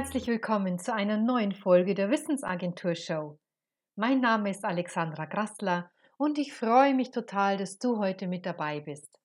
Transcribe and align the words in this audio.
herzlich 0.00 0.28
willkommen 0.28 0.78
zu 0.78 0.94
einer 0.94 1.18
neuen 1.18 1.52
Folge 1.52 1.92
der 1.94 2.10
Wissensagentur 2.10 2.94
Show. 2.94 3.38
Mein 3.96 4.22
Name 4.22 4.50
ist 4.50 4.64
Alexandra 4.64 5.26
Grassler 5.26 5.90
und 6.16 6.38
ich 6.38 6.54
freue 6.54 6.94
mich 6.94 7.10
total, 7.10 7.58
dass 7.58 7.78
du 7.78 7.98
heute 7.98 8.26
mit 8.26 8.46
dabei 8.46 8.80
bist. 8.80 9.20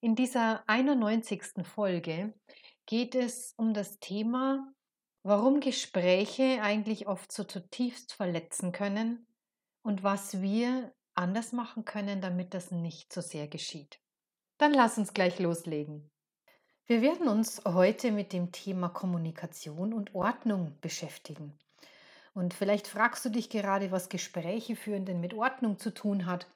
In 0.00 0.14
dieser 0.14 0.66
91. 0.66 1.42
Folge 1.64 2.32
geht 2.86 3.14
es 3.14 3.52
um 3.58 3.74
das 3.74 3.98
Thema, 3.98 4.66
warum 5.24 5.60
Gespräche 5.60 6.62
eigentlich 6.62 7.06
oft 7.06 7.30
so 7.30 7.44
zutiefst 7.44 8.14
verletzen 8.14 8.72
können 8.72 9.26
und 9.82 10.02
was 10.02 10.40
wir 10.40 10.94
anders 11.14 11.52
machen 11.52 11.84
können, 11.84 12.22
damit 12.22 12.54
das 12.54 12.70
nicht 12.70 13.12
so 13.12 13.20
sehr 13.20 13.46
geschieht. 13.46 14.00
Dann 14.56 14.72
lass 14.72 14.96
uns 14.96 15.12
gleich 15.12 15.38
loslegen. 15.38 16.10
Wir 16.86 17.00
werden 17.00 17.28
uns 17.28 17.62
heute 17.64 18.10
mit 18.10 18.32
dem 18.32 18.50
Thema 18.50 18.88
Kommunikation 18.88 19.94
und 19.94 20.16
Ordnung 20.16 20.76
beschäftigen. 20.80 21.56
Und 22.34 22.54
vielleicht 22.54 22.88
fragst 22.88 23.24
du 23.24 23.28
dich 23.28 23.50
gerade, 23.50 23.92
was 23.92 24.08
Gespräche 24.08 24.74
führen 24.74 25.04
denn 25.04 25.20
mit 25.20 25.32
Ordnung 25.32 25.78
zu 25.78 25.94
tun 25.94 26.26
hat. 26.26 26.48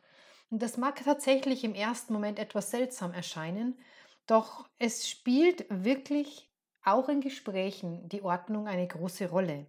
Und 0.51 0.63
das 0.63 0.79
mag 0.79 1.01
tatsächlich 1.05 1.63
im 1.63 1.77
ersten 1.77 2.13
Moment 2.13 2.41
etwas 2.41 2.73
seltsam 2.73 3.13
erscheinen, 3.13 3.79
doch 4.27 4.69
es 4.81 5.09
spielt 5.09 5.65
wirklich 5.71 6.51
auch 6.83 7.09
in 7.09 7.21
Gesprächen 7.21 8.09
die 8.09 8.23
Ordnung 8.23 8.67
eine 8.67 8.89
große 8.89 9.31
Rolle. 9.31 9.67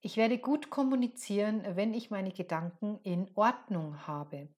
Ich 0.00 0.16
werde 0.16 0.38
gut 0.38 0.70
kommunizieren, 0.70 1.64
wenn 1.76 1.92
ich 1.92 2.10
meine 2.10 2.32
Gedanken 2.32 2.98
in 3.02 3.30
Ordnung 3.34 4.06
habe, 4.06 4.48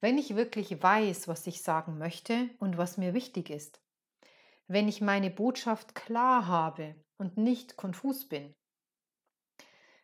wenn 0.00 0.16
ich 0.16 0.36
wirklich 0.36 0.80
weiß, 0.80 1.26
was 1.26 1.44
ich 1.48 1.62
sagen 1.62 1.98
möchte 1.98 2.50
und 2.60 2.78
was 2.78 2.98
mir 2.98 3.14
wichtig 3.14 3.50
ist 3.50 3.80
wenn 4.68 4.88
ich 4.88 5.00
meine 5.00 5.30
Botschaft 5.30 5.94
klar 5.94 6.46
habe 6.46 6.94
und 7.18 7.36
nicht 7.36 7.76
konfus 7.76 8.28
bin. 8.28 8.54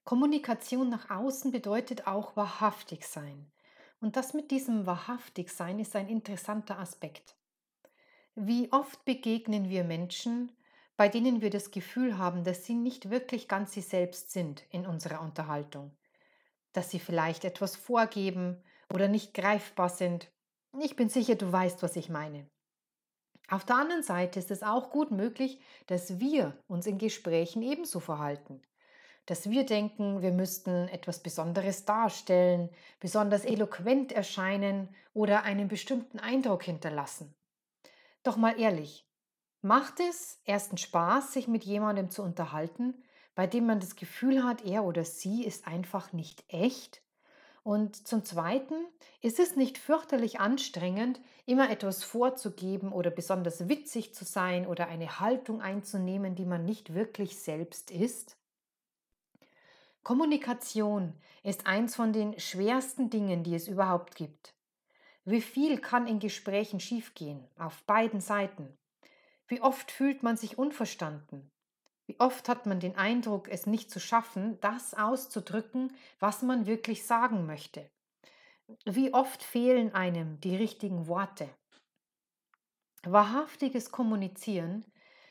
Kommunikation 0.04 0.88
nach 0.88 1.10
außen 1.10 1.52
bedeutet 1.52 2.06
auch 2.06 2.36
wahrhaftig 2.36 3.06
sein. 3.06 3.50
Und 4.00 4.16
das 4.16 4.34
mit 4.34 4.50
diesem 4.50 4.84
wahrhaftig 4.84 5.50
sein 5.50 5.78
ist 5.78 5.94
ein 5.94 6.08
interessanter 6.08 6.78
Aspekt. 6.78 7.36
Wie 8.34 8.72
oft 8.72 9.04
begegnen 9.04 9.68
wir 9.68 9.84
Menschen, 9.84 10.50
bei 10.96 11.08
denen 11.08 11.40
wir 11.40 11.50
das 11.50 11.70
Gefühl 11.70 12.18
haben, 12.18 12.44
dass 12.44 12.64
sie 12.64 12.74
nicht 12.74 13.10
wirklich 13.10 13.48
ganz 13.48 13.72
sie 13.72 13.80
selbst 13.80 14.30
sind 14.30 14.64
in 14.70 14.86
unserer 14.86 15.20
Unterhaltung, 15.20 15.96
dass 16.72 16.90
sie 16.90 16.98
vielleicht 16.98 17.44
etwas 17.44 17.76
vorgeben 17.76 18.62
oder 18.92 19.08
nicht 19.08 19.34
greifbar 19.34 19.88
sind. 19.88 20.30
Ich 20.80 20.96
bin 20.96 21.08
sicher, 21.08 21.34
du 21.34 21.50
weißt, 21.50 21.82
was 21.82 21.96
ich 21.96 22.08
meine. 22.08 22.48
Auf 23.48 23.64
der 23.64 23.76
anderen 23.76 24.02
Seite 24.02 24.38
ist 24.38 24.50
es 24.50 24.62
auch 24.62 24.90
gut 24.90 25.10
möglich, 25.10 25.60
dass 25.86 26.18
wir 26.18 26.56
uns 26.68 26.86
in 26.86 26.98
Gesprächen 26.98 27.62
ebenso 27.62 28.00
verhalten. 28.00 28.62
Dass 29.26 29.50
wir 29.50 29.66
denken, 29.66 30.22
wir 30.22 30.32
müssten 30.32 30.88
etwas 30.88 31.22
Besonderes 31.22 31.84
darstellen, 31.84 32.70
besonders 32.98 33.44
eloquent 33.44 34.12
erscheinen 34.12 34.88
oder 35.12 35.42
einen 35.42 35.68
bestimmten 35.68 36.18
Eindruck 36.18 36.64
hinterlassen. 36.64 37.34
Doch 38.22 38.36
mal 38.36 38.58
ehrlich, 38.58 39.06
macht 39.60 40.00
es 40.00 40.40
ersten 40.44 40.78
Spaß, 40.78 41.32
sich 41.32 41.46
mit 41.46 41.64
jemandem 41.64 42.10
zu 42.10 42.22
unterhalten, 42.22 43.02
bei 43.34 43.46
dem 43.46 43.66
man 43.66 43.80
das 43.80 43.96
Gefühl 43.96 44.44
hat, 44.44 44.64
er 44.64 44.84
oder 44.84 45.04
sie 45.04 45.44
ist 45.44 45.66
einfach 45.66 46.12
nicht 46.12 46.44
echt 46.48 47.01
und 47.62 48.08
zum 48.08 48.24
Zweiten 48.24 48.74
ist 49.20 49.38
es 49.38 49.54
nicht 49.54 49.78
fürchterlich 49.78 50.40
anstrengend, 50.40 51.20
immer 51.46 51.70
etwas 51.70 52.02
vorzugeben 52.02 52.92
oder 52.92 53.10
besonders 53.10 53.68
witzig 53.68 54.14
zu 54.14 54.24
sein 54.24 54.66
oder 54.66 54.88
eine 54.88 55.20
Haltung 55.20 55.60
einzunehmen, 55.60 56.34
die 56.34 56.44
man 56.44 56.64
nicht 56.64 56.94
wirklich 56.94 57.38
selbst 57.38 57.90
ist? 57.90 58.36
Kommunikation 60.02 61.14
ist 61.44 61.68
eins 61.68 61.94
von 61.94 62.12
den 62.12 62.38
schwersten 62.40 63.10
Dingen, 63.10 63.44
die 63.44 63.54
es 63.54 63.68
überhaupt 63.68 64.16
gibt. 64.16 64.54
Wie 65.24 65.40
viel 65.40 65.78
kann 65.78 66.08
in 66.08 66.18
Gesprächen 66.18 66.80
schiefgehen, 66.80 67.46
auf 67.56 67.84
beiden 67.84 68.20
Seiten? 68.20 68.76
Wie 69.46 69.60
oft 69.60 69.92
fühlt 69.92 70.24
man 70.24 70.36
sich 70.36 70.58
unverstanden? 70.58 71.52
Wie 72.06 72.18
oft 72.18 72.48
hat 72.48 72.66
man 72.66 72.80
den 72.80 72.96
Eindruck, 72.96 73.48
es 73.48 73.66
nicht 73.66 73.90
zu 73.90 74.00
schaffen, 74.00 74.58
das 74.60 74.94
auszudrücken, 74.94 75.94
was 76.18 76.42
man 76.42 76.66
wirklich 76.66 77.06
sagen 77.06 77.46
möchte? 77.46 77.88
Wie 78.84 79.12
oft 79.14 79.42
fehlen 79.42 79.94
einem 79.94 80.40
die 80.40 80.56
richtigen 80.56 81.06
Worte? 81.06 81.48
Wahrhaftiges 83.04 83.90
Kommunizieren 83.90 84.84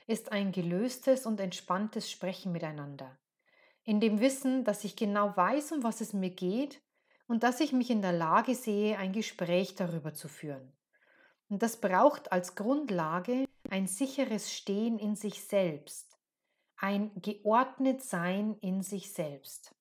ist 0.07 0.31
ein 0.31 0.51
gelöstes 0.51 1.25
und 1.25 1.39
entspanntes 1.39 2.11
Sprechen 2.11 2.51
miteinander. 2.51 3.17
In 3.83 3.99
dem 3.99 4.19
Wissen, 4.19 4.63
dass 4.63 4.83
ich 4.83 4.95
genau 4.95 5.35
weiß, 5.35 5.71
um 5.71 5.83
was 5.83 6.01
es 6.01 6.13
mir 6.13 6.29
geht 6.29 6.81
und 7.27 7.43
dass 7.43 7.61
ich 7.61 7.71
mich 7.71 7.89
in 7.89 8.01
der 8.01 8.11
Lage 8.11 8.55
sehe, 8.55 8.97
ein 8.97 9.13
Gespräch 9.13 9.75
darüber 9.75 10.13
zu 10.13 10.27
führen. 10.27 10.73
Und 11.49 11.63
das 11.63 11.79
braucht 11.79 12.31
als 12.31 12.55
Grundlage 12.55 13.45
ein 13.69 13.87
sicheres 13.87 14.53
Stehen 14.53 14.99
in 14.99 15.15
sich 15.15 15.43
selbst, 15.43 16.10
ein 16.81 17.11
geordnet 17.21 18.01
Sein 18.01 18.57
in 18.61 18.81
sich 18.81 19.13
selbst. 19.13 19.75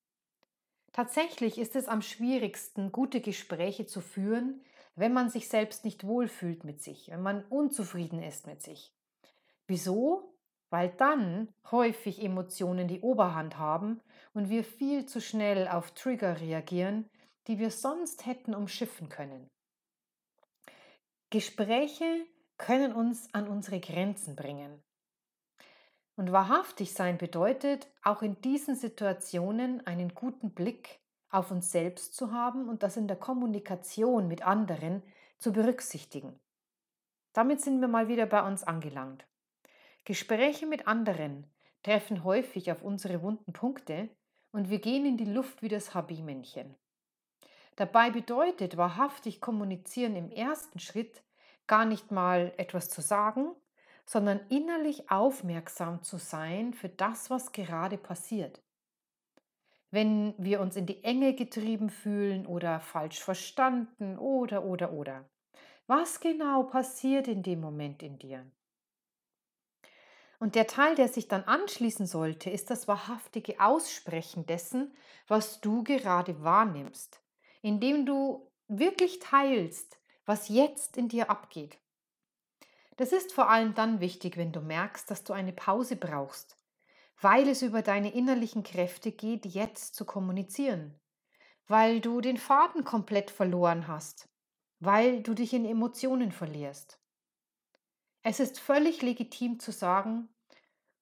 Tatsächlich 0.92 1.58
ist 1.58 1.74
es 1.74 1.88
am 1.88 2.02
schwierigsten, 2.02 2.92
gute 2.92 3.20
Gespräche 3.20 3.86
zu 3.86 4.00
führen, 4.00 4.62
wenn 4.96 5.12
man 5.14 5.30
sich 5.30 5.48
selbst 5.48 5.84
nicht 5.84 6.04
wohlfühlt 6.04 6.64
mit 6.64 6.82
sich, 6.82 7.08
wenn 7.10 7.22
man 7.22 7.44
unzufrieden 7.44 8.22
ist 8.22 8.46
mit 8.46 8.62
sich. 8.62 8.92
Wieso? 9.66 10.34
Weil 10.68 10.90
dann 10.90 11.48
häufig 11.70 12.22
Emotionen 12.22 12.86
die 12.86 13.00
Oberhand 13.00 13.56
haben 13.56 14.00
und 14.34 14.50
wir 14.50 14.62
viel 14.62 15.06
zu 15.06 15.20
schnell 15.20 15.68
auf 15.68 15.92
Trigger 15.92 16.40
reagieren, 16.40 17.08
die 17.46 17.58
wir 17.58 17.70
sonst 17.70 18.26
hätten 18.26 18.54
umschiffen 18.54 19.08
können. 19.08 19.48
Gespräche 21.30 22.26
können 22.58 22.92
uns 22.92 23.32
an 23.32 23.48
unsere 23.48 23.80
Grenzen 23.80 24.36
bringen. 24.36 24.82
Und 26.20 26.32
wahrhaftig 26.32 26.92
sein 26.92 27.16
bedeutet, 27.16 27.88
auch 28.02 28.20
in 28.20 28.38
diesen 28.42 28.76
Situationen 28.76 29.86
einen 29.86 30.14
guten 30.14 30.50
Blick 30.50 31.00
auf 31.30 31.50
uns 31.50 31.72
selbst 31.72 32.14
zu 32.14 32.30
haben 32.30 32.68
und 32.68 32.82
das 32.82 32.98
in 32.98 33.08
der 33.08 33.16
Kommunikation 33.16 34.28
mit 34.28 34.46
anderen 34.46 35.02
zu 35.38 35.50
berücksichtigen. 35.50 36.38
Damit 37.32 37.62
sind 37.62 37.80
wir 37.80 37.88
mal 37.88 38.08
wieder 38.08 38.26
bei 38.26 38.46
uns 38.46 38.64
angelangt. 38.64 39.26
Gespräche 40.04 40.66
mit 40.66 40.86
anderen 40.86 41.50
treffen 41.82 42.22
häufig 42.22 42.70
auf 42.70 42.82
unsere 42.82 43.22
wunden 43.22 43.54
Punkte 43.54 44.10
und 44.52 44.68
wir 44.68 44.78
gehen 44.78 45.06
in 45.06 45.16
die 45.16 45.24
Luft 45.24 45.62
wie 45.62 45.68
das 45.68 45.94
HB-Männchen. 45.94 46.76
Dabei 47.76 48.10
bedeutet 48.10 48.76
wahrhaftig 48.76 49.40
kommunizieren 49.40 50.16
im 50.16 50.30
ersten 50.30 50.80
Schritt 50.80 51.22
gar 51.66 51.86
nicht 51.86 52.10
mal 52.10 52.52
etwas 52.58 52.90
zu 52.90 53.00
sagen, 53.00 53.54
sondern 54.10 54.40
innerlich 54.48 55.08
aufmerksam 55.08 56.02
zu 56.02 56.16
sein 56.18 56.74
für 56.74 56.88
das, 56.88 57.30
was 57.30 57.52
gerade 57.52 57.96
passiert. 57.96 58.60
Wenn 59.92 60.34
wir 60.36 60.60
uns 60.60 60.74
in 60.74 60.84
die 60.84 61.04
Enge 61.04 61.32
getrieben 61.36 61.90
fühlen 61.90 62.44
oder 62.44 62.80
falsch 62.80 63.20
verstanden 63.20 64.18
oder 64.18 64.64
oder 64.64 64.92
oder. 64.92 65.30
Was 65.86 66.18
genau 66.18 66.64
passiert 66.64 67.28
in 67.28 67.44
dem 67.44 67.60
Moment 67.60 68.02
in 68.02 68.18
dir? 68.18 68.50
Und 70.40 70.56
der 70.56 70.66
Teil, 70.66 70.96
der 70.96 71.06
sich 71.06 71.28
dann 71.28 71.44
anschließen 71.44 72.06
sollte, 72.06 72.50
ist 72.50 72.68
das 72.70 72.88
wahrhaftige 72.88 73.60
Aussprechen 73.60 74.44
dessen, 74.44 74.92
was 75.28 75.60
du 75.60 75.84
gerade 75.84 76.42
wahrnimmst, 76.42 77.22
indem 77.62 78.06
du 78.06 78.50
wirklich 78.66 79.20
teilst, 79.20 80.00
was 80.26 80.48
jetzt 80.48 80.96
in 80.96 81.06
dir 81.06 81.30
abgeht. 81.30 81.78
Das 83.00 83.12
ist 83.12 83.32
vor 83.32 83.48
allem 83.48 83.72
dann 83.72 84.00
wichtig, 84.00 84.36
wenn 84.36 84.52
du 84.52 84.60
merkst, 84.60 85.10
dass 85.10 85.24
du 85.24 85.32
eine 85.32 85.54
Pause 85.54 85.96
brauchst, 85.96 86.58
weil 87.18 87.48
es 87.48 87.62
über 87.62 87.80
deine 87.80 88.12
innerlichen 88.12 88.62
Kräfte 88.62 89.10
geht, 89.10 89.46
jetzt 89.46 89.94
zu 89.94 90.04
kommunizieren, 90.04 91.00
weil 91.66 92.02
du 92.02 92.20
den 92.20 92.36
Faden 92.36 92.84
komplett 92.84 93.30
verloren 93.30 93.88
hast, 93.88 94.28
weil 94.80 95.22
du 95.22 95.32
dich 95.32 95.54
in 95.54 95.64
Emotionen 95.64 96.30
verlierst. 96.30 97.00
Es 98.22 98.38
ist 98.38 98.60
völlig 98.60 99.00
legitim 99.00 99.60
zu 99.60 99.72
sagen, 99.72 100.28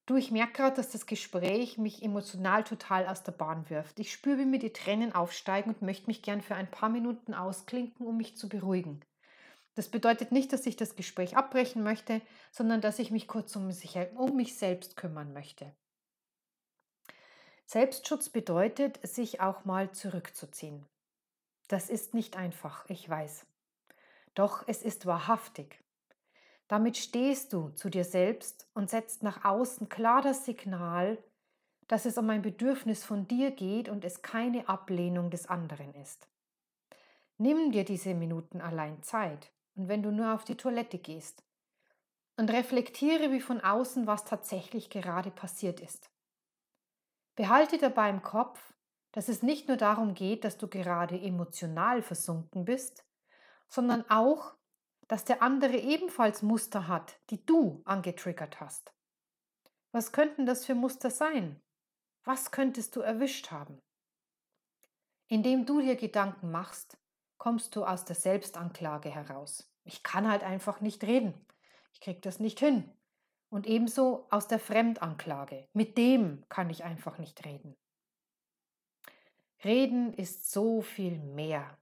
du, 0.07 0.15
ich 0.15 0.31
merke 0.31 0.53
gerade, 0.53 0.77
dass 0.77 0.91
das 0.91 1.05
Gespräch 1.05 1.79
mich 1.79 2.05
emotional 2.05 2.63
total 2.63 3.09
aus 3.09 3.25
der 3.25 3.33
Bahn 3.33 3.69
wirft. 3.71 3.99
Ich 3.99 4.13
spüre, 4.13 4.39
wie 4.39 4.45
mir 4.45 4.61
die 4.61 4.73
Tränen 4.73 5.17
aufsteigen 5.17 5.71
und 5.71 5.83
möchte 5.83 6.07
mich 6.07 6.23
gern 6.23 6.43
für 6.43 6.55
ein 6.55 6.71
paar 6.71 6.91
Minuten 6.91 7.35
ausklinken, 7.35 8.07
um 8.07 8.17
mich 8.17 8.37
zu 8.37 8.49
beruhigen. 8.49 9.05
Das 9.79 9.87
bedeutet 9.87 10.33
nicht, 10.33 10.53
dass 10.53 10.67
ich 10.67 10.75
das 10.75 10.97
Gespräch 10.97 11.37
abbrechen 11.37 11.85
möchte, 11.85 12.21
sondern 12.51 12.81
dass 12.81 12.99
ich 12.99 13.13
mich 13.13 13.29
kurz 13.29 13.55
um, 13.55 13.71
sich, 13.71 13.97
um 14.17 14.35
mich 14.35 14.59
selbst 14.59 14.97
kümmern 14.97 15.33
möchte. 15.33 15.73
Selbstschutz 17.65 18.29
bedeutet, 18.29 18.99
sich 19.07 19.41
auch 19.41 19.65
mal 19.65 19.93
zurückzuziehen. 19.93 20.85
Das 21.69 21.91
ist 21.91 22.13
nicht 22.13 22.37
einfach, 22.37 22.91
ich 22.91 23.09
weiß. 23.09 23.47
Doch 24.35 24.65
es 24.67 24.83
ist 24.83 25.07
wahrhaftig. 25.07 25.81
Damit 26.67 26.97
stehst 26.97 27.53
du 27.53 27.69
zu 27.69 27.89
dir 27.89 28.03
selbst 28.03 28.67
und 28.75 28.91
setzt 28.91 29.23
nach 29.23 29.45
außen 29.45 29.89
klar 29.89 30.23
das 30.23 30.45
Signal, 30.45 31.23
dass 31.87 32.05
es 32.05 32.19
um 32.19 32.29
ein 32.31 32.43
Bedürfnis 32.43 33.05
von 33.05 33.29
dir 33.29 33.53
geht 33.53 33.89
und 33.89 34.05
es 34.05 34.23
keine 34.23 34.69
Ablehnung 34.69 35.31
des 35.31 35.47
anderen 35.47 35.95
ist. 35.95 36.27
Nimm 37.37 37.71
dir 37.71 37.85
diese 37.85 38.15
Minuten 38.15 38.61
allein 38.61 39.05
Zeit 39.05 39.53
und 39.79 39.89
wenn 39.89 40.03
du 40.03 40.11
nur 40.11 40.35
auf 40.35 40.45
die 40.45 40.57
Toilette 40.57 40.99
gehst 40.99 41.45
und 42.37 42.51
reflektiere 42.51 43.31
wie 43.31 43.41
von 43.41 43.61
außen, 43.61 44.07
was 44.07 44.25
tatsächlich 44.25 44.91
gerade 44.91 45.31
passiert 45.31 45.81
ist. 45.81 46.11
Behalte 47.37 47.79
dabei 47.79 48.11
im 48.11 48.21
Kopf, 48.21 48.75
dass 49.13 49.29
es 49.29 49.43
nicht 49.43 49.69
nur 49.69 49.77
darum 49.77 50.15
geht, 50.15 50.45
dass 50.45 50.59
du 50.59 50.67
gerade 50.67 51.19
emotional 51.19 52.03
versunken 52.03 52.65
bist, 52.65 53.05
sondern 53.69 54.05
auch, 54.11 54.57
dass 55.07 55.25
der 55.25 55.43
andere 55.43 55.77
ebenfalls 55.77 56.43
Muster 56.43 56.89
hat, 56.89 57.19
die 57.31 57.45
du 57.47 57.81
angetriggert 57.85 58.61
hast. 58.61 58.93
Was 59.93 60.13
könnten 60.13 60.45
das 60.45 60.67
für 60.67 60.75
Muster 60.75 61.11
sein? 61.11 61.63
Was 62.25 62.51
könntest 62.51 62.97
du 62.97 63.01
erwischt 63.01 63.53
haben? 63.53 63.81
Indem 65.29 65.65
du 65.65 65.81
dir 65.81 65.97
Gedanken 65.97 66.51
machst, 66.51 66.99
kommst 67.39 67.75
du 67.77 67.85
aus 67.85 68.05
der 68.05 68.17
Selbstanklage 68.17 69.11
heraus. 69.11 69.73
Ich 69.85 70.03
kann 70.03 70.29
halt 70.31 70.43
einfach 70.43 70.81
nicht 70.81 71.05
reden. 71.05 71.35
Ich 71.93 72.01
krieg 72.01 72.21
das 72.23 72.41
nicht 72.41 72.61
hin. 72.61 72.91
Und 73.51 73.67
ebenso 73.67 74.27
aus 74.31 74.47
der 74.47 74.59
Fremdanklage. 74.59 75.67
Mit 75.73 75.97
dem 75.97 76.45
kann 76.49 76.69
ich 76.69 76.85
einfach 76.85 77.19
nicht 77.19 77.45
reden. 77.47 77.77
Reden 79.65 80.13
ist 80.13 80.53
so 80.53 80.83
viel 80.83 81.19
mehr. 81.19 81.79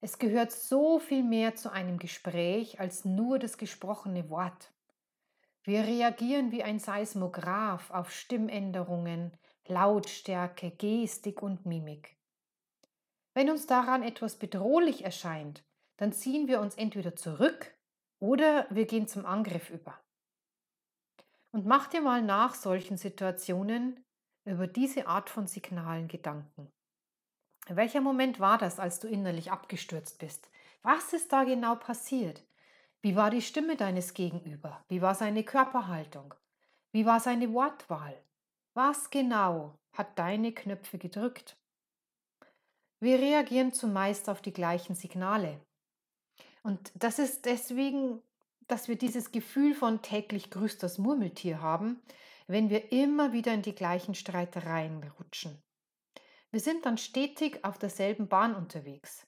Es 0.00 0.18
gehört 0.18 0.52
so 0.52 0.98
viel 0.98 1.22
mehr 1.22 1.54
zu 1.54 1.70
einem 1.70 1.98
Gespräch 1.98 2.80
als 2.80 3.04
nur 3.04 3.38
das 3.38 3.58
gesprochene 3.58 4.30
Wort. 4.30 4.72
Wir 5.62 5.82
reagieren 5.82 6.52
wie 6.52 6.62
ein 6.62 6.78
Seismograph 6.78 7.90
auf 7.90 8.10
Stimmänderungen, 8.10 9.32
Lautstärke, 9.66 10.70
Gestik 10.70 11.42
und 11.42 11.66
Mimik. 11.66 12.16
Wenn 13.36 13.50
uns 13.50 13.66
daran 13.66 14.02
etwas 14.02 14.36
bedrohlich 14.36 15.04
erscheint, 15.04 15.62
dann 15.98 16.10
ziehen 16.10 16.48
wir 16.48 16.58
uns 16.58 16.74
entweder 16.74 17.16
zurück 17.16 17.70
oder 18.18 18.66
wir 18.70 18.86
gehen 18.86 19.08
zum 19.08 19.26
Angriff 19.26 19.68
über. 19.68 20.00
Und 21.50 21.66
mach 21.66 21.86
dir 21.88 22.00
mal 22.00 22.22
nach 22.22 22.54
solchen 22.54 22.96
Situationen 22.96 24.02
über 24.46 24.66
diese 24.66 25.06
Art 25.06 25.28
von 25.28 25.46
Signalen 25.46 26.08
Gedanken. 26.08 26.72
Welcher 27.68 28.00
Moment 28.00 28.40
war 28.40 28.56
das, 28.56 28.80
als 28.80 29.00
du 29.00 29.06
innerlich 29.06 29.52
abgestürzt 29.52 30.18
bist? 30.18 30.48
Was 30.80 31.12
ist 31.12 31.30
da 31.30 31.44
genau 31.44 31.74
passiert? 31.74 32.42
Wie 33.02 33.16
war 33.16 33.28
die 33.28 33.42
Stimme 33.42 33.76
deines 33.76 34.14
Gegenüber? 34.14 34.82
Wie 34.88 35.02
war 35.02 35.14
seine 35.14 35.44
Körperhaltung? 35.44 36.32
Wie 36.90 37.04
war 37.04 37.20
seine 37.20 37.52
Wortwahl? 37.52 38.16
Was 38.72 39.10
genau 39.10 39.78
hat 39.92 40.18
deine 40.18 40.52
Knöpfe 40.52 40.96
gedrückt? 40.96 41.58
Wir 42.98 43.18
reagieren 43.18 43.72
zumeist 43.72 44.28
auf 44.28 44.40
die 44.40 44.52
gleichen 44.52 44.94
Signale. 44.94 45.60
Und 46.62 46.90
das 46.94 47.18
ist 47.18 47.44
deswegen, 47.44 48.22
dass 48.68 48.88
wir 48.88 48.96
dieses 48.96 49.32
Gefühl 49.32 49.74
von 49.74 50.02
täglich 50.02 50.50
grüßt 50.50 50.82
das 50.82 50.98
Murmeltier 50.98 51.60
haben, 51.60 52.00
wenn 52.46 52.70
wir 52.70 52.92
immer 52.92 53.32
wieder 53.32 53.52
in 53.52 53.62
die 53.62 53.74
gleichen 53.74 54.14
Streitereien 54.14 55.02
rutschen. 55.18 55.62
Wir 56.50 56.60
sind 56.60 56.86
dann 56.86 56.96
stetig 56.96 57.64
auf 57.64 57.78
derselben 57.78 58.28
Bahn 58.28 58.54
unterwegs. 58.54 59.26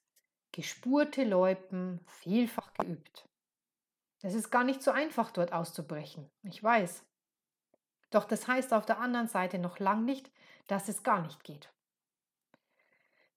Gespurte 0.52 1.24
Loipen, 1.24 2.00
vielfach 2.06 2.72
geübt. 2.74 3.28
Es 4.22 4.34
ist 4.34 4.50
gar 4.50 4.64
nicht 4.64 4.82
so 4.82 4.90
einfach, 4.90 5.30
dort 5.30 5.52
auszubrechen. 5.52 6.30
Ich 6.42 6.62
weiß. 6.62 7.04
Doch 8.10 8.24
das 8.24 8.48
heißt 8.48 8.72
auf 8.72 8.86
der 8.86 8.98
anderen 8.98 9.28
Seite 9.28 9.58
noch 9.58 9.78
lang 9.78 10.04
nicht, 10.04 10.30
dass 10.66 10.88
es 10.88 11.02
gar 11.02 11.20
nicht 11.20 11.44
geht. 11.44 11.70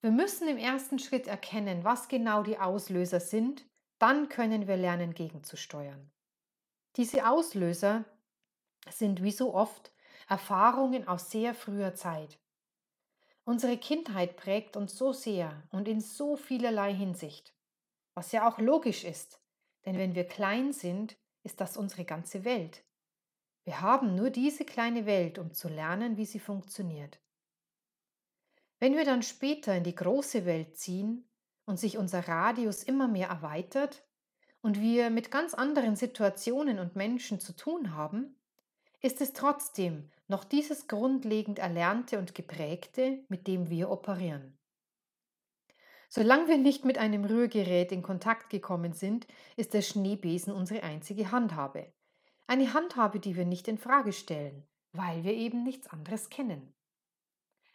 Wir 0.01 0.11
müssen 0.11 0.47
im 0.47 0.57
ersten 0.57 0.97
Schritt 0.97 1.27
erkennen, 1.27 1.83
was 1.83 2.07
genau 2.07 2.41
die 2.41 2.57
Auslöser 2.57 3.19
sind, 3.19 3.65
dann 3.99 4.29
können 4.29 4.67
wir 4.67 4.75
lernen, 4.75 5.13
gegenzusteuern. 5.13 6.11
Diese 6.95 7.29
Auslöser 7.29 8.05
sind 8.89 9.21
wie 9.21 9.31
so 9.31 9.53
oft 9.53 9.93
Erfahrungen 10.27 11.07
aus 11.07 11.29
sehr 11.29 11.53
früher 11.53 11.93
Zeit. 11.93 12.39
Unsere 13.43 13.77
Kindheit 13.77 14.37
prägt 14.37 14.75
uns 14.75 14.97
so 14.97 15.13
sehr 15.13 15.63
und 15.71 15.87
in 15.87 16.01
so 16.01 16.35
vielerlei 16.35 16.93
Hinsicht, 16.93 17.53
was 18.15 18.31
ja 18.31 18.47
auch 18.47 18.57
logisch 18.57 19.03
ist, 19.03 19.39
denn 19.85 19.97
wenn 19.97 20.15
wir 20.15 20.27
klein 20.27 20.73
sind, 20.73 21.15
ist 21.43 21.61
das 21.61 21.77
unsere 21.77 22.05
ganze 22.05 22.43
Welt. 22.43 22.83
Wir 23.63 23.81
haben 23.81 24.15
nur 24.15 24.31
diese 24.31 24.65
kleine 24.65 25.05
Welt, 25.05 25.37
um 25.37 25.53
zu 25.53 25.69
lernen, 25.69 26.17
wie 26.17 26.25
sie 26.25 26.39
funktioniert. 26.39 27.19
Wenn 28.81 28.97
wir 28.97 29.05
dann 29.05 29.21
später 29.21 29.75
in 29.77 29.83
die 29.83 29.93
große 29.93 30.47
Welt 30.47 30.75
ziehen 30.75 31.29
und 31.65 31.79
sich 31.79 31.99
unser 31.99 32.27
Radius 32.27 32.81
immer 32.81 33.07
mehr 33.07 33.27
erweitert 33.27 34.03
und 34.63 34.81
wir 34.81 35.11
mit 35.11 35.29
ganz 35.29 35.53
anderen 35.53 35.95
Situationen 35.95 36.79
und 36.79 36.95
Menschen 36.95 37.39
zu 37.39 37.55
tun 37.55 37.95
haben, 37.95 38.35
ist 38.99 39.21
es 39.21 39.33
trotzdem 39.33 40.09
noch 40.27 40.43
dieses 40.43 40.87
grundlegend 40.87 41.59
Erlernte 41.59 42.17
und 42.17 42.33
Geprägte, 42.33 43.23
mit 43.29 43.45
dem 43.45 43.69
wir 43.69 43.91
operieren. 43.91 44.57
Solange 46.09 46.47
wir 46.47 46.57
nicht 46.57 46.83
mit 46.83 46.97
einem 46.97 47.23
Rührgerät 47.23 47.91
in 47.91 48.01
Kontakt 48.01 48.49
gekommen 48.49 48.93
sind, 48.93 49.27
ist 49.57 49.75
der 49.75 49.83
Schneebesen 49.83 50.55
unsere 50.55 50.81
einzige 50.81 51.31
Handhabe. 51.31 51.93
Eine 52.47 52.73
Handhabe, 52.73 53.19
die 53.19 53.35
wir 53.35 53.45
nicht 53.45 53.67
in 53.67 53.77
Frage 53.77 54.11
stellen, 54.11 54.67
weil 54.91 55.23
wir 55.23 55.33
eben 55.33 55.63
nichts 55.63 55.85
anderes 55.85 56.31
kennen. 56.31 56.73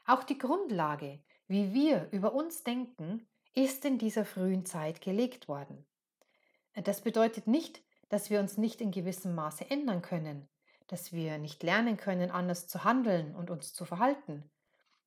Auch 0.07 0.23
die 0.23 0.39
Grundlage, 0.39 1.21
wie 1.49 1.75
wir 1.75 2.09
über 2.13 2.33
uns 2.33 2.63
denken, 2.63 3.27
ist 3.55 3.85
in 3.85 3.99
dieser 3.99 4.25
frühen 4.25 4.65
Zeit 4.65 5.01
gelegt 5.01 5.49
worden. 5.49 5.85
Das 6.75 7.01
bedeutet 7.01 7.47
nicht, 7.47 7.83
dass 8.09 8.31
wir 8.31 8.39
uns 8.39 8.57
nicht 8.57 8.81
in 8.81 8.93
gewissem 8.93 9.35
Maße 9.35 9.69
ändern 9.69 10.03
können, 10.03 10.49
dass 10.87 11.13
wir 11.13 11.39
nicht 11.39 11.63
lernen 11.63 11.97
können, 11.97 12.31
anders 12.31 12.69
zu 12.69 12.85
handeln 12.85 13.35
und 13.35 13.51
uns 13.51 13.73
zu 13.75 13.85
verhalten. 13.85 14.49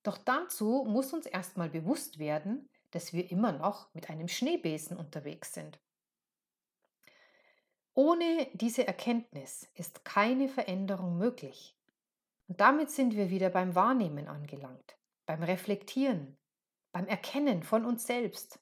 Doch 0.04 0.18
dazu 0.18 0.86
muss 0.88 1.14
uns 1.14 1.26
erstmal 1.26 1.70
bewusst 1.70 2.20
werden, 2.20 2.70
dass 2.92 3.14
wir 3.14 3.32
immer 3.32 3.52
noch 3.52 3.94
mit 3.94 4.10
einem 4.10 4.28
Schneebesen 4.28 4.98
unterwegs 4.98 5.54
sind. 5.54 5.80
Ohne 7.94 8.48
diese 8.54 8.88
Erkenntnis 8.88 9.70
ist 9.76 10.04
keine 10.04 10.50
Veränderung 10.50 11.18
möglich. 11.18 11.79
Und 12.50 12.60
damit 12.60 12.90
sind 12.90 13.16
wir 13.16 13.30
wieder 13.30 13.52
beim 13.52 13.76
Wahrnehmen 13.76 14.28
angelangt, 14.28 14.98
beim 15.28 15.44
Reflektieren, 15.44 16.36
beim 16.92 17.06
Erkennen 17.06 17.62
von 17.62 17.86
uns 17.86 18.08
selbst. 18.08 18.60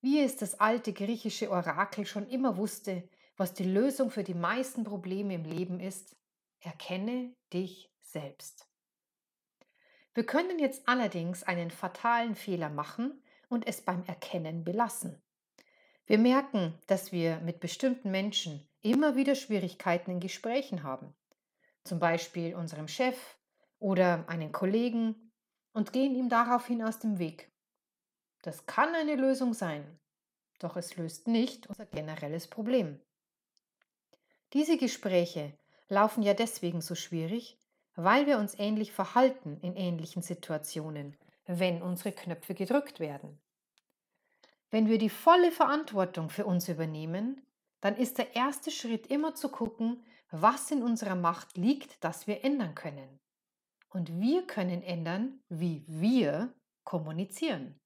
Wie 0.00 0.20
es 0.20 0.36
das 0.36 0.60
alte 0.60 0.92
griechische 0.92 1.50
Orakel 1.50 2.06
schon 2.06 2.28
immer 2.28 2.56
wusste, 2.56 3.08
was 3.36 3.52
die 3.52 3.64
Lösung 3.64 4.12
für 4.12 4.22
die 4.22 4.34
meisten 4.34 4.84
Probleme 4.84 5.34
im 5.34 5.44
Leben 5.44 5.80
ist, 5.80 6.16
erkenne 6.60 7.34
dich 7.52 7.90
selbst. 8.00 8.68
Wir 10.14 10.24
können 10.24 10.60
jetzt 10.60 10.86
allerdings 10.86 11.42
einen 11.42 11.72
fatalen 11.72 12.36
Fehler 12.36 12.70
machen 12.70 13.24
und 13.48 13.66
es 13.66 13.82
beim 13.82 14.04
Erkennen 14.04 14.62
belassen. 14.62 15.20
Wir 16.06 16.18
merken, 16.18 16.78
dass 16.86 17.10
wir 17.10 17.40
mit 17.40 17.58
bestimmten 17.58 18.12
Menschen 18.12 18.68
immer 18.82 19.16
wieder 19.16 19.34
Schwierigkeiten 19.34 20.12
in 20.12 20.20
Gesprächen 20.20 20.84
haben, 20.84 21.12
zum 21.88 21.98
Beispiel 21.98 22.54
unserem 22.54 22.86
Chef 22.86 23.18
oder 23.80 24.28
einen 24.28 24.52
Kollegen, 24.52 25.28
und 25.78 25.92
gehen 25.92 26.16
ihm 26.16 26.28
daraufhin 26.28 26.82
aus 26.82 26.98
dem 26.98 27.20
Weg. 27.20 27.52
Das 28.42 28.66
kann 28.66 28.96
eine 28.96 29.14
Lösung 29.14 29.54
sein, 29.54 29.98
doch 30.58 30.76
es 30.76 30.96
löst 30.96 31.28
nicht 31.28 31.68
unser 31.68 31.86
generelles 31.86 32.48
Problem. 32.48 33.00
Diese 34.54 34.76
Gespräche 34.76 35.56
laufen 35.88 36.22
ja 36.22 36.34
deswegen 36.34 36.80
so 36.80 36.96
schwierig, 36.96 37.60
weil 37.94 38.26
wir 38.26 38.38
uns 38.38 38.58
ähnlich 38.58 38.92
verhalten 38.92 39.58
in 39.60 39.76
ähnlichen 39.76 40.22
Situationen, 40.22 41.16
wenn 41.46 41.80
unsere 41.80 42.10
Knöpfe 42.10 42.54
gedrückt 42.54 42.98
werden. 42.98 43.38
Wenn 44.70 44.88
wir 44.88 44.98
die 44.98 45.10
volle 45.10 45.52
Verantwortung 45.52 46.28
für 46.28 46.44
uns 46.44 46.68
übernehmen, 46.68 47.40
dann 47.80 47.96
ist 47.96 48.18
der 48.18 48.34
erste 48.34 48.72
Schritt 48.72 49.06
immer 49.06 49.36
zu 49.36 49.48
gucken, 49.48 50.04
was 50.30 50.70
in 50.70 50.82
unserer 50.82 51.14
Macht 51.14 51.56
liegt, 51.56 52.02
das 52.04 52.26
wir 52.26 52.44
ändern 52.44 52.74
können. 52.74 53.20
Und 53.88 54.20
wir 54.20 54.46
können 54.46 54.82
ändern, 54.82 55.40
wie 55.48 55.84
wir 55.86 56.54
kommunizieren. 56.84 57.80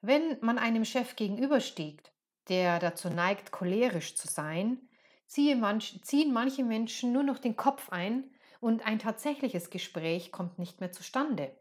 Wenn 0.00 0.38
man 0.40 0.58
einem 0.58 0.84
Chef 0.84 1.16
gegenübersteht, 1.16 2.12
der 2.48 2.78
dazu 2.78 3.08
neigt, 3.08 3.52
cholerisch 3.52 4.16
zu 4.16 4.28
sein, 4.28 4.88
ziehen 5.26 5.60
manche 5.60 6.64
Menschen 6.64 7.12
nur 7.12 7.22
noch 7.22 7.38
den 7.38 7.56
Kopf 7.56 7.88
ein 7.90 8.30
und 8.60 8.84
ein 8.84 8.98
tatsächliches 8.98 9.70
Gespräch 9.70 10.32
kommt 10.32 10.58
nicht 10.58 10.80
mehr 10.80 10.92
zustande. 10.92 11.56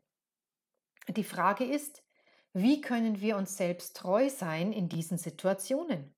Die 1.08 1.24
Frage 1.24 1.64
ist, 1.64 2.04
wie 2.54 2.82
können 2.82 3.22
wir 3.22 3.38
uns 3.38 3.56
selbst 3.56 3.96
treu 3.96 4.30
sein 4.30 4.74
in 4.74 4.90
diesen 4.90 5.18
Situationen? 5.18 6.14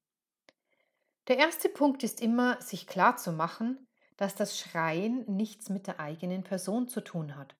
Der 1.28 1.38
erste 1.38 1.70
Punkt 1.70 2.04
ist 2.04 2.22
immer, 2.22 2.62
sich 2.62 2.86
klar 2.86 3.16
zu 3.16 3.32
machen, 3.32 3.88
dass 4.18 4.36
das 4.36 4.60
Schreien 4.60 5.24
nichts 5.28 5.70
mit 5.70 5.88
der 5.88 6.00
eigenen 6.00 6.44
Person 6.44 6.88
zu 6.88 7.02
tun 7.02 7.36
hat. 7.36 7.56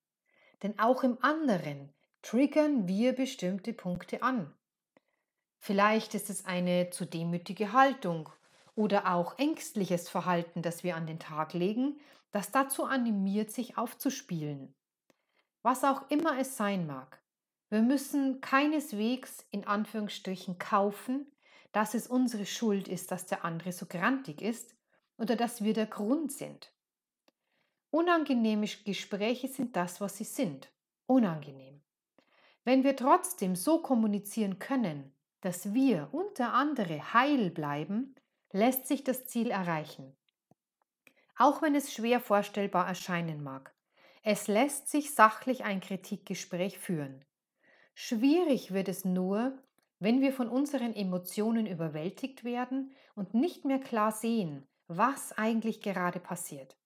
Denn 0.62 0.78
auch 0.78 1.02
im 1.02 1.16
anderen 1.22 1.92
triggern 2.22 2.86
wir 2.86 3.14
bestimmte 3.14 3.72
Punkte 3.72 4.22
an. 4.22 4.54
Vielleicht 5.58 6.14
ist 6.14 6.28
es 6.28 6.44
eine 6.44 6.90
zu 6.90 7.06
demütige 7.06 7.72
Haltung 7.72 8.28
oder 8.74 9.14
auch 9.14 9.38
ängstliches 9.38 10.08
Verhalten, 10.08 10.60
das 10.60 10.84
wir 10.84 10.96
an 10.96 11.06
den 11.06 11.18
Tag 11.18 11.54
legen, 11.54 11.98
das 12.32 12.50
dazu 12.50 12.84
animiert, 12.84 13.50
sich 13.50 13.78
aufzuspielen. 13.78 14.74
Was 15.62 15.84
auch 15.84 16.10
immer 16.10 16.38
es 16.38 16.56
sein 16.58 16.86
mag. 16.86 17.22
Wir 17.70 17.80
müssen 17.80 18.42
keineswegs 18.42 19.46
in 19.50 19.66
Anführungsstrichen 19.66 20.58
kaufen, 20.58 21.26
dass 21.74 21.94
es 21.94 22.06
unsere 22.06 22.46
Schuld 22.46 22.86
ist, 22.86 23.10
dass 23.10 23.26
der 23.26 23.44
andere 23.44 23.72
so 23.72 23.86
grantig 23.86 24.40
ist 24.40 24.76
oder 25.18 25.34
dass 25.34 25.64
wir 25.64 25.74
der 25.74 25.86
Grund 25.86 26.30
sind. 26.30 26.72
Unangenehme 27.90 28.68
Gespräche 28.84 29.48
sind 29.48 29.74
das, 29.74 30.00
was 30.00 30.16
sie 30.16 30.24
sind. 30.24 30.70
Unangenehm. 31.06 31.82
Wenn 32.62 32.84
wir 32.84 32.94
trotzdem 32.94 33.56
so 33.56 33.82
kommunizieren 33.82 34.60
können, 34.60 35.12
dass 35.40 35.74
wir 35.74 36.10
und 36.12 36.38
der 36.38 36.54
andere 36.54 37.12
heil 37.12 37.50
bleiben, 37.50 38.14
lässt 38.52 38.86
sich 38.86 39.02
das 39.02 39.26
Ziel 39.26 39.50
erreichen. 39.50 40.16
Auch 41.36 41.60
wenn 41.60 41.74
es 41.74 41.92
schwer 41.92 42.20
vorstellbar 42.20 42.86
erscheinen 42.86 43.42
mag. 43.42 43.74
Es 44.22 44.46
lässt 44.46 44.88
sich 44.88 45.12
sachlich 45.12 45.64
ein 45.64 45.80
Kritikgespräch 45.80 46.78
führen. 46.78 47.24
Schwierig 47.94 48.72
wird 48.72 48.88
es 48.88 49.04
nur, 49.04 49.58
wenn 50.04 50.20
wir 50.20 50.34
von 50.34 50.50
unseren 50.50 50.94
Emotionen 50.94 51.66
überwältigt 51.66 52.44
werden 52.44 52.94
und 53.14 53.32
nicht 53.32 53.64
mehr 53.64 53.80
klar 53.80 54.12
sehen, 54.12 54.68
was 54.86 55.32
eigentlich 55.32 55.80
gerade 55.80 56.20
passiert. 56.20 56.76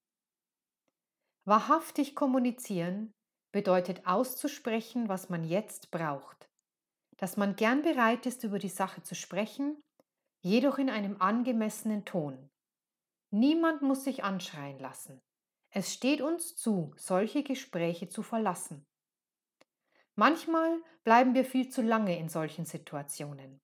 Wahrhaftig 1.45 2.15
kommunizieren 2.15 3.13
bedeutet 3.51 4.07
auszusprechen, 4.07 5.09
was 5.09 5.31
man 5.31 5.43
jetzt 5.43 5.91
braucht, 5.91 6.49
dass 7.17 7.37
man 7.37 7.57
gern 7.57 7.83
bereit 7.83 8.25
ist, 8.25 8.45
über 8.45 8.61
die 8.61 8.69
Sache 8.69 9.03
zu 9.03 9.17
sprechen, 9.17 9.83
jedoch 10.41 10.79
in 10.79 10.89
einem 10.89 11.21
angemessenen 11.21 12.05
Ton. 12.05 12.49
Niemand 13.31 13.83
muss 13.83 14.05
sich 14.05 14.23
anschreien 14.23 14.79
lassen. 14.79 15.21
Es 15.71 15.93
steht 15.93 16.21
uns 16.21 16.55
zu, 16.55 16.95
solche 16.97 17.43
Gespräche 17.43 18.09
zu 18.09 18.23
verlassen. 18.23 18.87
Manchmal 20.19 20.83
bleiben 21.05 21.35
wir 21.35 21.45
viel 21.45 21.69
zu 21.69 21.81
lange 21.81 22.19
in 22.19 22.29
solchen 22.29 22.65
Situationen. 22.65 23.61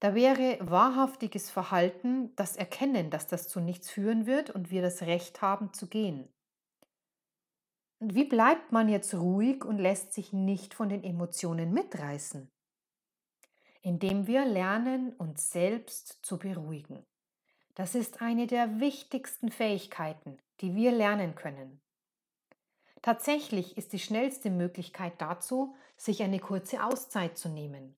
Da 0.00 0.14
wäre 0.14 0.56
wahrhaftiges 0.62 1.50
Verhalten 1.50 2.34
das 2.36 2.56
Erkennen, 2.56 3.10
dass 3.10 3.26
das 3.26 3.48
zu 3.48 3.60
nichts 3.60 3.90
führen 3.90 4.24
wird 4.24 4.48
und 4.48 4.70
wir 4.70 4.80
das 4.80 5.02
Recht 5.02 5.42
haben 5.42 5.74
zu 5.74 5.86
gehen. 5.86 6.26
Und 7.98 8.14
wie 8.14 8.24
bleibt 8.24 8.72
man 8.72 8.88
jetzt 8.88 9.12
ruhig 9.12 9.62
und 9.62 9.76
lässt 9.76 10.14
sich 10.14 10.32
nicht 10.32 10.72
von 10.72 10.88
den 10.88 11.04
Emotionen 11.04 11.74
mitreißen? 11.74 12.50
Indem 13.82 14.26
wir 14.26 14.46
lernen, 14.46 15.12
uns 15.18 15.50
selbst 15.50 16.20
zu 16.22 16.38
beruhigen. 16.38 17.04
Das 17.74 17.94
ist 17.94 18.22
eine 18.22 18.46
der 18.46 18.80
wichtigsten 18.80 19.50
Fähigkeiten, 19.50 20.38
die 20.62 20.74
wir 20.74 20.92
lernen 20.92 21.34
können. 21.34 21.82
Tatsächlich 23.02 23.76
ist 23.76 23.92
die 23.92 23.98
schnellste 23.98 24.50
Möglichkeit 24.50 25.20
dazu, 25.20 25.76
sich 25.96 26.22
eine 26.22 26.40
kurze 26.40 26.84
Auszeit 26.84 27.38
zu 27.38 27.48
nehmen. 27.48 27.96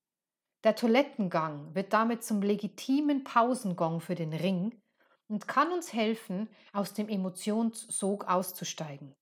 Der 0.65 0.77
Toilettengang 0.77 1.75
wird 1.75 1.93
damit 1.93 2.23
zum 2.23 2.43
legitimen 2.43 3.25
Pausengong 3.25 4.01
für 4.01 4.15
den 4.15 4.33
Ring 4.33 4.79
und 5.29 5.49
kann 5.49 5.73
uns 5.73 5.93
helfen, 5.93 6.49
aus 6.73 6.93
dem 6.93 7.09
Emotionssog 7.09 8.29
auszusteigen. 8.29 9.15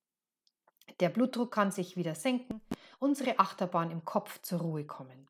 Der 1.00 1.10
Blutdruck 1.10 1.52
kann 1.52 1.70
sich 1.70 1.96
wieder 1.96 2.14
senken, 2.14 2.60
unsere 2.98 3.38
Achterbahn 3.38 3.90
im 3.90 4.04
Kopf 4.04 4.40
zur 4.42 4.60
Ruhe 4.60 4.84
kommen. 4.84 5.28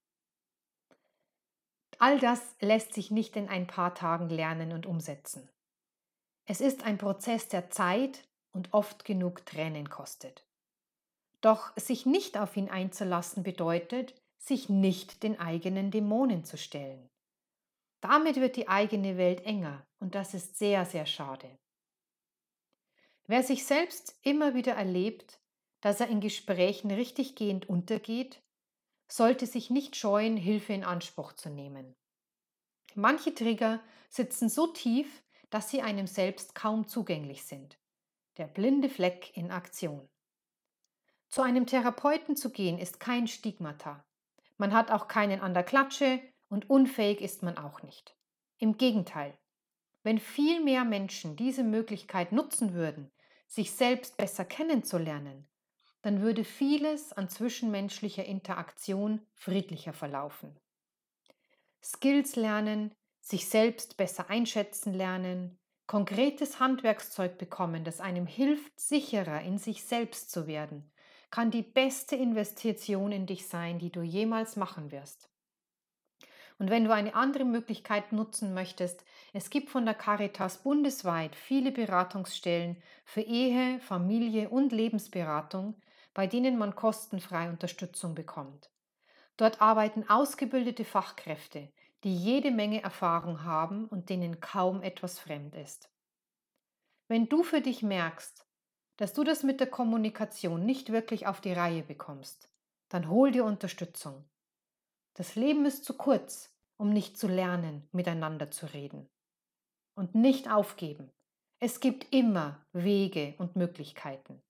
All 1.99 2.19
das 2.21 2.41
lässt 2.61 2.95
sich 2.95 3.11
nicht 3.11 3.37
in 3.37 3.49
ein 3.49 3.67
paar 3.67 3.95
Tagen 3.95 4.29
lernen 4.29 4.73
und 4.73 4.87
umsetzen. 4.87 5.51
Es 6.47 6.61
ist 6.61 6.85
ein 6.85 6.97
Prozess, 6.97 7.49
der 7.49 7.71
Zeit 7.71 8.28
und 8.53 8.73
oft 8.73 9.05
genug 9.05 9.47
Tränen 9.47 9.89
kostet. 9.89 10.45
Doch 11.41 11.77
sich 11.77 12.07
nicht 12.07 12.37
auf 12.37 12.57
ihn 12.57 12.69
einzulassen 12.69 13.43
bedeutet, 13.43 14.15
sich 14.39 14.69
nicht 14.69 15.23
den 15.23 15.39
eigenen 15.39 15.91
Dämonen 15.91 16.45
zu 16.45 16.57
stellen. 16.57 17.09
Damit 18.01 18.37
wird 18.37 18.57
die 18.57 18.69
eigene 18.69 19.17
Welt 19.17 19.45
enger 19.45 19.87
und 19.99 20.15
das 20.15 20.35
ist 20.35 20.59
sehr, 20.59 20.85
sehr 20.85 21.07
schade. 21.07 21.59
Wer 23.27 23.43
sich 23.43 23.67
selbst 23.67 24.19
immer 24.23 24.55
wieder 24.55 24.73
erlebt, 24.73 25.41
dass 25.81 26.01
er 26.01 26.09
in 26.09 26.21
Gesprächen 26.21 26.91
richtiggehend 26.91 27.69
untergeht, 27.69 28.43
sollte 29.11 29.47
sich 29.47 29.71
nicht 29.71 29.97
scheuen, 29.97 30.37
Hilfe 30.37 30.73
in 30.73 30.85
Anspruch 30.85 31.33
zu 31.35 31.51
nehmen. 31.51 31.95
Manche 32.95 33.35
Trigger 33.35 33.81
sitzen 34.09 34.49
so 34.49 34.69
tief, 34.69 35.23
dass 35.51 35.71
sie 35.71 35.83
einem 35.83 36.07
selbst 36.07 36.55
kaum 36.55 36.87
zugänglich 36.87 37.45
sind. 37.45 37.79
Der 38.39 38.47
blinde 38.47 38.89
Fleck 38.89 39.37
in 39.37 39.51
Aktion. 39.51 40.09
Zu 41.29 41.43
einem 41.43 41.67
Therapeuten 41.67 42.37
zu 42.37 42.51
gehen 42.51 42.79
ist 42.79 43.01
kein 43.01 43.27
Stigmata. 43.27 44.05
Man 44.59 44.73
hat 44.73 44.93
auch 44.93 45.09
keinen 45.09 45.41
an 45.41 45.55
der 45.55 45.65
Klatsche 45.65 46.21
und 46.49 46.71
unfähig 46.71 47.21
ist 47.21 47.43
man 47.43 47.59
auch 47.59 47.83
nicht. 47.83 48.17
Im 48.59 48.79
Gegenteil, 48.79 49.37
wenn 50.05 50.21
viel 50.21 50.63
mehr 50.63 50.85
Menschen 50.85 51.35
diese 51.35 51.65
Möglichkeit 51.65 52.31
nutzen 52.31 52.75
würden, 52.75 53.11
sich 53.49 53.73
selbst 53.73 54.17
besser 54.17 54.45
kennenzulernen, 54.45 55.49
dann 56.03 56.23
würde 56.23 56.45
vieles 56.45 57.13
an 57.13 57.29
zwischenmenschlicher 57.29 58.25
Interaktion 58.25 59.27
friedlicher 59.35 59.93
verlaufen. 59.93 60.57
Skills 61.83 62.37
lernen, 62.37 62.95
sich 63.21 63.49
selbst 63.49 63.97
besser 63.97 64.31
einschätzen 64.31 64.95
lernen, 64.95 65.59
konkretes 65.89 66.61
Handwerkszeug 66.61 67.39
bekommen, 67.39 67.83
das 67.83 68.01
einem 68.01 68.27
hilft, 68.27 68.79
sicherer 68.79 69.41
in 69.41 69.59
sich 69.59 69.83
selbst 69.83 70.31
zu 70.31 70.47
werden, 70.47 70.93
kann 71.31 71.51
die 71.51 71.63
beste 71.63 72.15
Investition 72.15 73.11
in 73.11 73.27
dich 73.27 73.49
sein, 73.49 73.81
die 73.81 73.91
du 73.91 74.03
jemals 74.03 74.57
machen 74.57 74.93
wirst. 74.93 75.29
Und 76.59 76.71
wenn 76.71 76.85
du 76.85 76.93
eine 76.93 77.15
andere 77.15 77.45
Möglichkeit 77.45 78.13
nutzen 78.13 78.53
möchtest, 78.53 79.05
es 79.33 79.49
gibt 79.49 79.71
von 79.71 79.85
der 79.85 79.95
Caritas 79.95 80.63
bundesweit 80.63 81.35
viele 81.35 81.73
Beratungsstellen 81.73 82.83
für 83.05 83.23
Ehe, 83.23 83.81
Familie 83.81 84.51
und 84.51 84.73
Lebensberatung, 84.73 85.81
bei 86.15 86.27
denen 86.27 86.59
man 86.59 86.75
kostenfrei 86.75 87.49
Unterstützung 87.49 88.15
bekommt. 88.15 88.71
Dort 89.37 89.63
arbeiten 89.63 90.09
ausgebildete 90.09 90.85
Fachkräfte, 90.85 91.73
die 92.05 92.17
jede 92.17 92.51
Menge 92.51 92.83
Erfahrung 92.83 93.45
haben 93.45 93.87
und 93.87 94.09
denen 94.09 94.41
kaum 94.41 94.83
etwas 94.83 95.19
fremd 95.19 95.55
ist. 95.55 95.91
Wenn 97.09 97.29
du 97.29 97.43
für 97.43 97.61
dich 97.61 97.83
merkst, 97.83 98.47
dass 98.99 99.15
du 99.15 99.25
das 99.25 99.43
mit 99.43 99.61
der 99.61 99.69
Kommunikation 99.69 100.65
nicht 100.65 100.93
wirklich 100.93 101.27
auf 101.27 101.41
die 101.41 101.53
Reihe 101.53 101.83
bekommst, 101.83 102.51
dann 102.89 103.09
hol 103.09 103.31
dir 103.31 103.45
Unterstützung. 103.45 104.29
Das 105.15 105.35
Leben 105.35 105.67
ist 105.67 105.85
zu 105.85 105.97
kurz, 105.97 106.55
um 106.77 106.91
nicht 106.91 107.19
zu 107.19 107.27
lernen, 107.27 107.89
miteinander 107.93 108.51
zu 108.51 108.67
reden. 108.67 109.09
Und 109.95 110.15
nicht 110.15 110.51
aufgeben. 110.51 111.11
Es 111.61 111.81
gibt 111.81 112.13
immer 112.13 112.65
Wege 112.73 113.35
und 113.39 113.57
Möglichkeiten. 113.57 114.41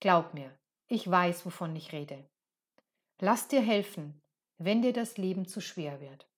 Glaub 0.00 0.32
mir, 0.34 0.56
ich 0.86 1.10
weiß, 1.10 1.44
wovon 1.44 1.74
ich 1.74 1.92
rede. 1.92 2.28
Lass 3.20 3.48
dir 3.48 3.60
helfen, 3.60 4.22
wenn 4.58 4.82
dir 4.82 4.92
das 4.92 5.16
Leben 5.16 5.46
zu 5.46 5.60
schwer 5.60 6.00
wird. 6.00 6.28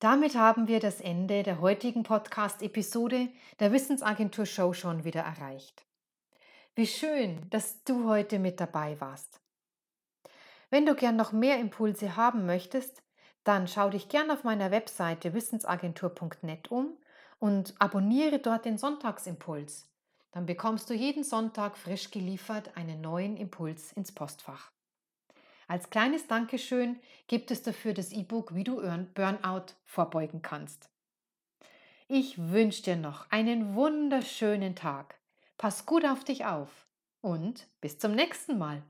Damit 0.00 0.34
haben 0.34 0.66
wir 0.66 0.80
das 0.80 1.02
Ende 1.02 1.42
der 1.42 1.60
heutigen 1.60 2.04
Podcast-Episode 2.04 3.28
der 3.58 3.70
Wissensagentur 3.70 4.46
Show 4.46 4.72
schon 4.72 5.04
wieder 5.04 5.20
erreicht. 5.20 5.84
Wie 6.74 6.86
schön, 6.86 7.46
dass 7.50 7.84
du 7.84 8.08
heute 8.08 8.38
mit 8.38 8.60
dabei 8.60 8.98
warst. 8.98 9.42
Wenn 10.70 10.86
du 10.86 10.94
gern 10.94 11.16
noch 11.16 11.32
mehr 11.32 11.58
Impulse 11.58 12.16
haben 12.16 12.46
möchtest, 12.46 13.02
dann 13.44 13.68
schau 13.68 13.90
dich 13.90 14.08
gern 14.08 14.30
auf 14.30 14.42
meiner 14.42 14.70
Webseite 14.70 15.34
wissensagentur.net 15.34 16.70
um 16.70 16.96
und 17.38 17.74
abonniere 17.78 18.38
dort 18.38 18.64
den 18.64 18.78
Sonntagsimpuls. 18.78 19.86
Dann 20.32 20.46
bekommst 20.46 20.88
du 20.88 20.94
jeden 20.94 21.24
Sonntag 21.24 21.76
frisch 21.76 22.10
geliefert 22.10 22.74
einen 22.74 23.02
neuen 23.02 23.36
Impuls 23.36 23.92
ins 23.92 24.12
Postfach. 24.12 24.72
Als 25.70 25.88
kleines 25.88 26.26
Dankeschön 26.26 26.98
gibt 27.28 27.52
es 27.52 27.62
dafür 27.62 27.94
das 27.94 28.10
E-Book, 28.10 28.56
wie 28.56 28.64
du 28.64 28.80
Burnout 29.14 29.66
vorbeugen 29.84 30.42
kannst. 30.42 30.90
Ich 32.08 32.50
wünsche 32.50 32.82
dir 32.82 32.96
noch 32.96 33.30
einen 33.30 33.76
wunderschönen 33.76 34.74
Tag. 34.74 35.14
Pass 35.58 35.86
gut 35.86 36.04
auf 36.04 36.24
dich 36.24 36.44
auf 36.44 36.88
und 37.20 37.68
bis 37.80 38.00
zum 38.00 38.16
nächsten 38.16 38.58
Mal. 38.58 38.82